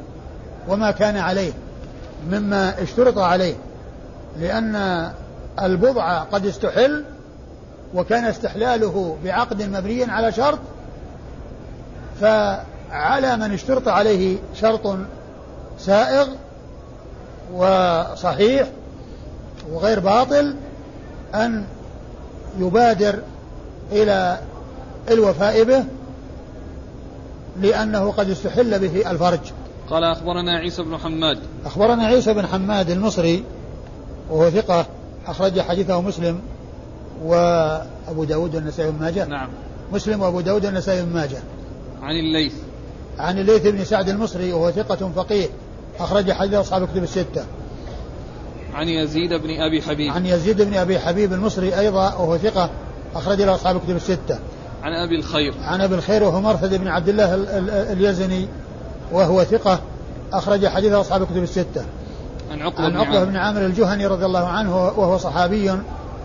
[0.68, 1.52] وما كان عليه
[2.32, 3.56] مما اشترط عليه
[4.40, 4.76] لأن
[5.62, 7.04] البضع قد استحل
[7.96, 10.60] وكان استحلاله بعقد مبني على شرط
[12.22, 14.98] فعلى من اشترط عليه شرط
[15.80, 16.28] سائغ
[17.54, 18.68] وصحيح
[19.72, 20.56] وغير باطل
[21.36, 21.66] أن
[22.60, 23.20] يبادر
[23.92, 24.40] إلى
[25.12, 25.84] الوفاء به
[27.62, 29.40] لأنه قد استحل به الفرج.
[29.90, 31.40] قال أخبرنا عيسى بن حماد.
[31.66, 33.44] أخبرنا عيسى بن حماد المصري
[34.30, 34.86] وهو ثقة
[35.28, 36.40] أخرج حديثه مسلم
[37.24, 39.26] وأبو داود والنسائي بن ماجه.
[39.26, 39.50] نعم.
[39.94, 41.38] مسلم وأبو داود والنسائي بن ماجه.
[42.02, 42.54] عن الليث.
[43.20, 45.48] عن الليث بن سعد المصري وهو ثقة فقيه
[46.00, 47.46] أخرج حديث أصحاب كتب الستة.
[48.74, 50.12] عن يزيد بن أبي حبيب.
[50.12, 52.70] عن يزيد بن أبي حبيب المصري أيضا وهو ثقة
[53.16, 54.40] أخرج له أصحاب كتب الستة.
[54.84, 55.54] عن أبي الخير.
[55.62, 58.48] عن أبي الخير وهو مرثد بن عبد الله ال- ال- اليزني
[59.12, 59.80] وهو ثقة
[60.34, 61.86] أخرج حديث أصحاب كتب الستة.
[62.52, 65.72] عن عقبة عن بن عقبة بن عامر الجهني رضي الله عنه وهو صحابي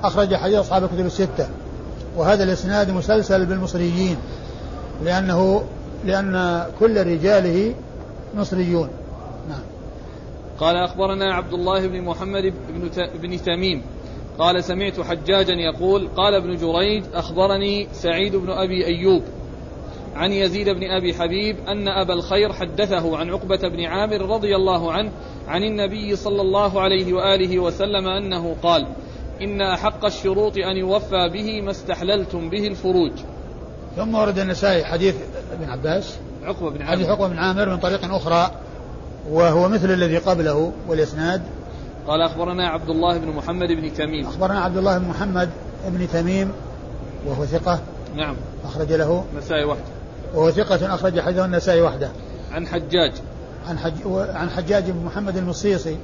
[0.04, 1.48] أخرج حديث أصحاب الكتب الستة.
[2.16, 4.16] وهذا الإسناد مسلسل بالمصريين
[5.04, 5.62] لأنه
[6.04, 7.74] لأن كل رجاله
[8.37, 8.88] مصريون.
[9.48, 9.59] نعم.
[10.60, 12.54] قال أخبرنا عبد الله بن محمد
[13.22, 13.82] بن, تميم.
[14.38, 19.22] قال سمعت حجاجا يقول قال ابن جريج أخبرني سعيد بن أبي أيوب
[20.14, 24.92] عن يزيد بن أبي حبيب أن أبا الخير حدثه عن عقبة بن عامر رضي الله
[24.92, 25.12] عنه
[25.48, 28.86] عن النبي صلى الله عليه وآله وسلم أنه قال
[29.42, 33.12] إن أحق الشروط أن يوفى به ما استحللتم به الفروج.
[33.96, 35.16] ثم ورد النسائي حديث
[35.52, 36.18] ابن عباس.
[36.44, 37.22] عقبة بن حديث عامر.
[37.22, 38.50] عقبة بن عامر من طريق أخرى.
[39.30, 41.42] وهو مثل الذي قبله والإسناد.
[42.06, 44.26] قال أخبرنا عبد الله بن محمد بن تميم.
[44.26, 45.48] أخبرنا عبد الله بن محمد
[45.88, 46.52] بن تميم
[47.26, 47.80] وهو ثقة.
[48.16, 48.36] نعم.
[48.64, 49.24] أخرج له.
[49.36, 49.82] مسائي وحده
[50.34, 52.10] وهو ثقة أخرج حديثه النسائي وحده
[52.52, 53.12] عن حجاج.
[53.68, 53.92] عن حج
[54.34, 55.96] عن حجاج بن محمد المصيصي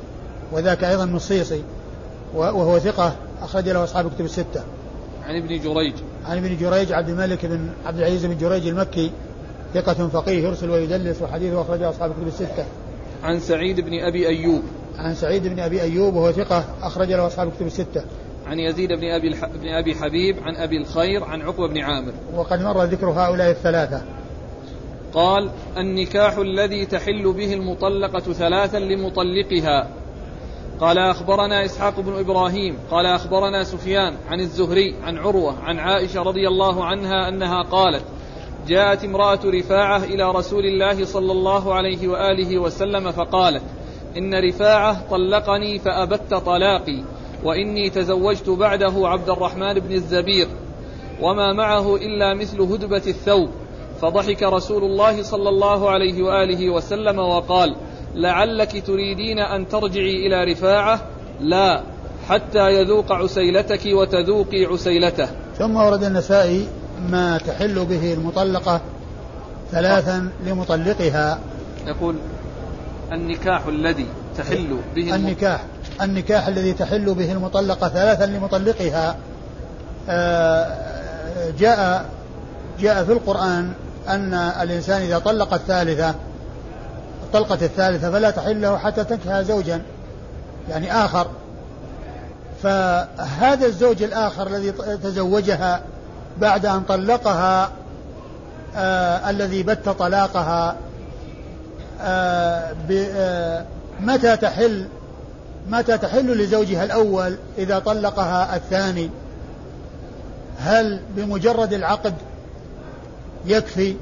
[0.52, 1.62] وذاك أيضا مصيصي
[2.34, 4.62] وهو ثقة أخرج له أصحاب كتب الستة.
[5.26, 5.94] عن ابن جريج.
[6.26, 9.10] عن ابن جريج عبد الملك بن عبد العزيز بن جريج المكي
[9.74, 12.64] ثقة فقيه يرسل ويدلس وحديثه أخرجه أصحاب كتب الستة.
[13.22, 14.62] عن سعيد بن أبي أيوب.
[14.98, 18.04] عن سعيد بن أبي أيوب وهو ثقة أخرج له أصحاب كتب الستة.
[18.46, 19.46] عن يزيد بن أبي, الح...
[19.46, 22.12] بن أبي حبيب عن أبي الخير عن عقبة بن عامر.
[22.34, 24.02] وقد مر ذكر هؤلاء الثلاثة.
[25.14, 29.88] قال النكاح الذي تحل به المطلقة ثلاثا لمطلقها.
[30.80, 32.76] قال أخبرنا إسحاق بن إبراهيم.
[32.90, 38.04] قال أخبرنا سفيان عن الزهري عن عروة عن عائشة رضي الله عنها أنها قالت
[38.68, 43.62] جاءت امرأة رفاعة إلى رسول الله صلى الله عليه وآله وسلم فقالت
[44.18, 47.02] إن رفاعة طلقني فأبت طلاقي
[47.44, 50.48] وإني تزوجت بعده عبد الرحمن بن الزبير
[51.22, 53.50] وما معه إلا مثل هدبة الثوب.
[54.00, 57.76] فضحك رسول الله صلى الله عليه وآله وسلم وقال
[58.14, 61.00] لعلك تريدين أن ترجعي إلى رفاعة؟
[61.40, 61.82] لا
[62.28, 65.28] حتى يذوق عسيلتك وتذوقي عسيلته.
[65.58, 66.66] ثم ورد النسائي
[67.10, 68.80] ما تحل به المطلقة
[69.70, 71.38] ثلاثا لمطلقها.
[71.86, 72.16] يقول
[73.12, 74.06] النكاح الذي
[74.38, 75.64] تحل به النكاح
[76.02, 79.16] النكاح الذي تحل به المطلقة ثلاثا لمطلقها.
[80.08, 80.76] آه،
[81.58, 82.06] جاء
[82.80, 83.72] جاء في القرآن
[84.08, 86.14] أن الإنسان إذا طلق الثالثة
[87.22, 89.82] الطلقة الثالثة فلا تحل له حتى تنكح زوجا
[90.68, 91.26] يعني آخر.
[92.62, 95.82] فهذا الزوج الآخر الذي تزوجها
[96.40, 97.70] بعد أن طلقها
[98.76, 100.76] آه الذي بت طلاقها
[102.00, 103.64] آه آه
[104.00, 104.86] متى تحل؟
[105.70, 109.10] متى تحل لزوجها الأول إذا طلقها الثاني؟
[110.58, 112.14] هل بمجرد العقد
[113.46, 113.96] يكفي؟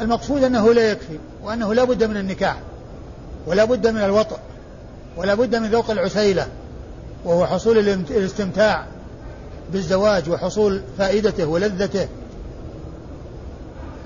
[0.00, 2.56] المقصود أنه لا يكفي وأنه لا بد من النكاح
[3.46, 4.38] ولا بد من الوطء
[5.16, 6.46] ولا بد من ذوق العسيلة
[7.24, 8.84] وهو حصول الاستمتاع.
[9.72, 12.08] بالزواج وحصول فائدته ولذته.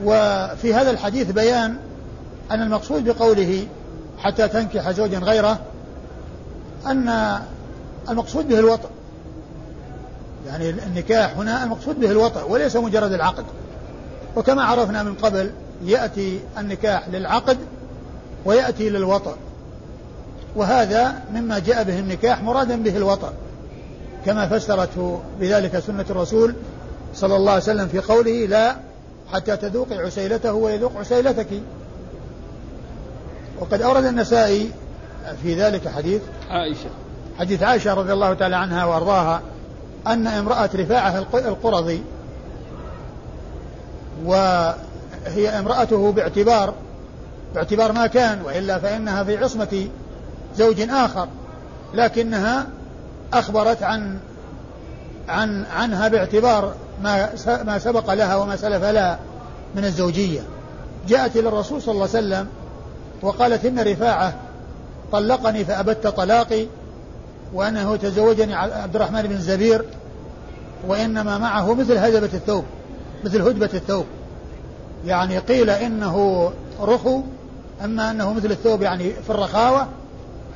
[0.05, 1.77] وفي هذا الحديث بيان
[2.51, 3.67] أن المقصود بقوله
[4.19, 5.59] حتى تنكح زوجا غيره
[6.87, 7.39] أن
[8.09, 8.89] المقصود به الوطء
[10.47, 13.45] يعني النكاح هنا المقصود به الوطء وليس مجرد العقد.
[14.37, 15.51] وكما عرفنا من قبل
[15.85, 17.59] يأتي النكاح للعقد
[18.45, 19.37] ويأتي للوطء
[20.57, 23.33] وهذا مما جاء به النكاح مرادا به الوطء
[24.27, 26.55] كما فسرته بذلك سنة الرسول
[27.15, 28.77] صلى الله عليه وسلم في قوله لا
[29.33, 31.47] حتى تذوقي عسيلته ويذوق عسيلتك.
[33.61, 34.71] وقد أورد النسائي
[35.43, 36.91] في ذلك حديث عائشة.
[37.39, 39.43] حديث عائشة رضي الله تعالى عنها وأرضاها
[40.07, 42.01] أن امرأة رفاعة الق- القرظي
[44.25, 46.75] وهي امرأته باعتبار
[47.55, 49.89] باعتبار ما كان وإلا فإنها في عصمة
[50.57, 51.29] زوج آخر
[51.95, 52.67] لكنها
[53.33, 54.19] أخبرت عن
[55.29, 59.19] عن عنها باعتبار ما ما سبق لها وما سلف لها
[59.75, 60.41] من الزوجية.
[61.09, 62.49] جاءت إلى الرسول صلى الله عليه وسلم
[63.23, 64.35] وقالت إن رفاعة
[65.13, 66.67] طلقني فأبت طلاقي
[67.55, 69.85] وأنه تزوجني عبد الرحمن بن الزبير
[70.87, 72.65] وإنما معه مثل هدبة الثوب
[73.25, 74.07] مثل هدبة الثوب.
[75.07, 77.23] يعني قيل إنه رخو
[77.85, 79.87] أما أنه مثل الثوب يعني في الرخاوة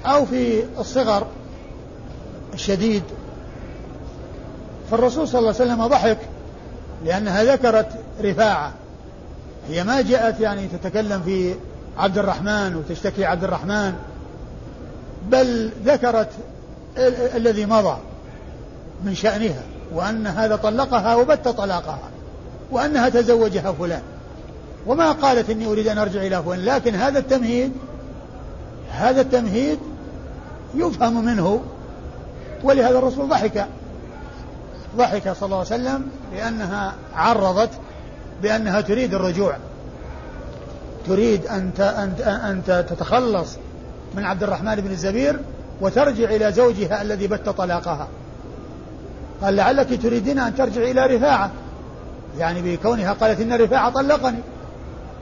[0.07, 1.27] أو في الصغر.
[2.61, 3.03] الشديد
[4.91, 6.19] فالرسول صلى الله عليه وسلم ضحك
[7.05, 7.89] لأنها ذكرت
[8.21, 8.73] رفاعة.
[9.69, 11.55] هي ما جاءت يعني تتكلم في
[11.99, 13.95] عبد الرحمن وتشتكي عبد الرحمن
[15.29, 16.29] بل ذكرت
[17.37, 17.97] الذي مضى
[19.05, 19.63] من شأنها
[19.95, 22.11] وأن هذا طلقها وبت طلاقها
[22.71, 24.03] وأنها تزوجها فلان.
[24.87, 27.73] وما قالت إني أريد أن أرجع إلى فلان لكن هذا التمهيد
[28.91, 29.79] هذا التمهيد
[30.75, 31.61] يفهم منه
[32.63, 33.67] ولهذا الرسول ضحك.
[34.97, 37.71] ضحك صلى الله عليه وسلم لأنها عرضت
[38.43, 39.57] بأنها تريد الرجوع.
[41.07, 41.71] تريد أن
[42.27, 43.57] أن تتخلص
[44.15, 45.41] من عبد الرحمن بن الزبير
[45.81, 48.09] وترجع إلى زوجها الذي بت طلاقها.
[49.43, 51.51] قال لعلك تريدين أن ترجع إلى رفاعة.
[52.39, 54.39] يعني بكونها قالت إن رفاعة طلقني.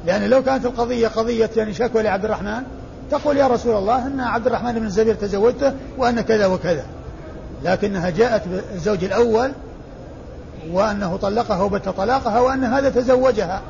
[0.06, 2.62] لأن لو كانت القضية قضية يعني شكوى لعبد الرحمن
[3.10, 6.84] تقول يا رسول الله أن عبد الرحمن بن الزبير تزوجته وأن كذا وكذا.
[7.64, 9.52] لكنها جاءت بالزوج الأول
[10.70, 13.62] وأنه طلقها وبت طلاقها وأن هذا تزوجها.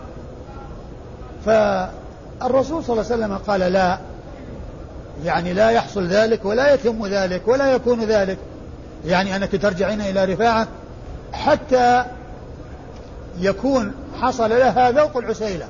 [1.46, 3.98] فالرسول صلى الله عليه وسلم قال لا.
[5.24, 8.38] يعني لا يحصل ذلك ولا يتم ذلك ولا يكون ذلك.
[9.06, 10.68] يعني أنك ترجعين إلى رفاعة
[11.32, 12.04] حتى
[13.38, 15.66] يكون حصل لها ذوق العسيلة.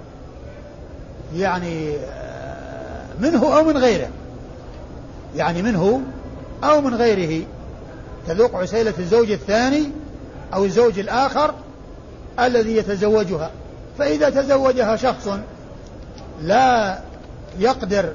[1.37, 1.97] يعني
[3.21, 4.09] منه أو من غيره.
[5.37, 6.01] يعني منه
[6.65, 7.47] أو من غيره.
[8.29, 9.91] تذوق عسيلة الزوج الثاني
[10.55, 11.55] أو الزوج الآخر
[12.41, 13.51] الذي يتزوجها.
[13.99, 15.29] فإذا تزوجها شخص
[16.43, 16.99] لا
[17.59, 18.13] يقدر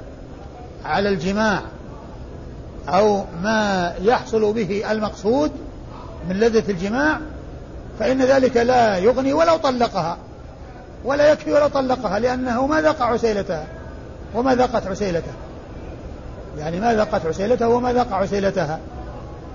[0.84, 1.62] على الجماع
[2.88, 5.52] أو ما يحصل به المقصود
[6.28, 7.20] من لذة الجماع
[7.98, 10.16] فإن ذلك لا يغني ولو طلقها
[11.04, 13.66] ولا يكفي ولو طلقها لأنه ما ذاق عسيلتها
[14.34, 15.32] وما ذاقت عسيلته.
[16.58, 18.78] يعني ما ذاقت عسيلته وما ذاق عسيلتها.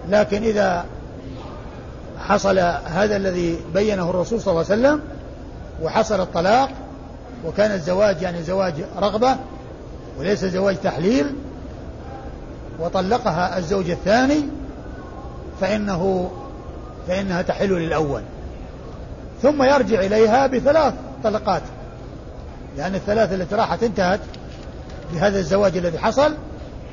[0.10, 0.86] لكن إذا
[2.20, 5.02] حصل هذا الذي بينه الرسول صلى الله عليه وسلم
[5.82, 6.70] وحصل الطلاق
[7.46, 9.36] وكان الزواج يعني زواج رغبة
[10.20, 11.36] وليس زواج تحليل
[12.80, 14.44] وطلقها الزوج الثاني
[15.62, 16.32] فإنه
[17.08, 18.22] فإنها تحل للأول.
[19.42, 21.62] ثم يرجع إليها بثلاث طلقات
[22.78, 24.20] لأن الثلاث التي راحت انتهت
[25.14, 26.34] بهذا الزواج الذي حصل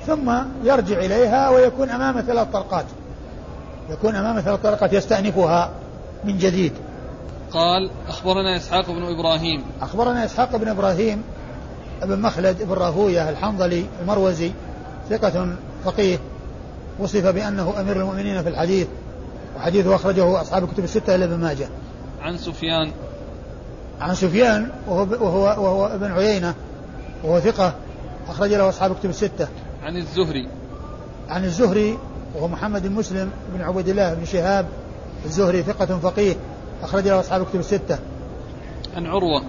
[0.06, 0.32] ثم
[0.64, 2.84] يرجع إليها ويكون أمام ثلاث طلقات
[3.90, 5.70] يكون أمام ثلاث طلقات يستأنفها
[6.24, 6.72] من جديد.
[7.52, 9.62] قال أخبرنا إسحاق بن إبراهيم.
[9.82, 11.22] أخبرنا إسحاق بن إبراهيم
[12.02, 14.52] بن مخلد بن راهوية الحنظلي المروزي
[15.10, 15.48] ثقة
[15.84, 16.18] فقيه
[16.98, 18.86] وصف بأنه أمير المؤمنين في الحديث
[19.56, 21.68] وحديثه أخرجه أصحاب الكتب الستة إلا ابن ماجه.
[22.20, 22.92] عن سفيان.
[24.00, 26.54] عن سفيان وهو, وهو, وهو ابن عيينة
[27.24, 27.74] وهو ثقة
[28.28, 29.48] أخرج له أصحاب الكتب الستة.
[29.86, 30.48] عن الزهري.
[31.28, 31.98] عن الزهري
[32.34, 34.66] وهو محمد بن مسلم بن عبد الله بن شهاب.
[35.24, 36.36] الزهري ثقة فقيه
[36.82, 37.98] أخرج له أصحاب الكتب الستة.
[38.96, 39.42] عن عروة.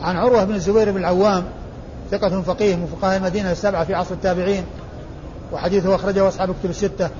[0.00, 1.44] عن عروة بن الزبير بن العوام
[2.10, 4.64] ثقة فقيه من فقهاء المدينة السبعة في عصر التابعين
[5.52, 7.10] وحديثه أخرجه أصحاب الكتب الستة.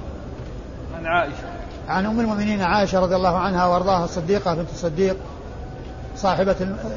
[0.94, 1.34] عن عائشة.
[1.88, 5.16] عن أم المؤمنين عائشة رضي الله عنها وأرضاها الصديقة بنت الصديق
[6.16, 6.56] صاحبة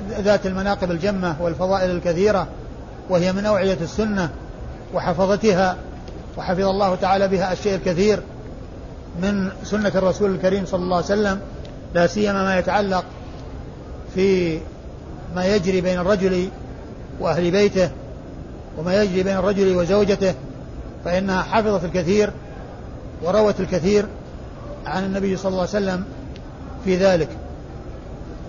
[0.10, 2.48] ذات المناقب الجمة والفضائل الكثيرة
[3.10, 4.30] وهي من أوعية السنة.
[4.94, 5.78] وحفظتها
[6.38, 8.20] وحفظ الله تعالى بها الشيء الكثير
[9.22, 11.40] من سنة الرسول الكريم صلى الله عليه وسلم
[11.94, 13.04] لا سيما ما يتعلق
[14.16, 14.60] في
[15.36, 16.50] ما يجري بين الرجل
[17.20, 17.92] وأهل بيته
[18.78, 20.34] وما يجري بين الرجل وزوجته
[21.06, 22.32] فإنها حفظت الكثير
[23.24, 24.06] وروت الكثير
[24.86, 26.04] عن النبي صلى الله عليه وسلم
[26.86, 27.30] في ذلك.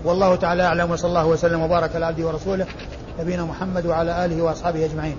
[0.03, 2.65] والله تعالى أعلم وصلى الله وسلم وبارك على عبده ورسوله
[3.19, 5.15] نبينا محمد وعلى آله وأصحابه أجمعين.